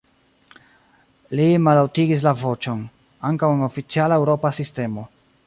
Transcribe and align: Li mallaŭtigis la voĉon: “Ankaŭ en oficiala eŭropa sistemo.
Li 1.39 1.45
mallaŭtigis 1.65 2.25
la 2.29 2.33
voĉon: 2.45 2.81
“Ankaŭ 3.31 3.51
en 3.59 3.63
oficiala 3.69 4.19
eŭropa 4.25 4.55
sistemo. 4.63 5.07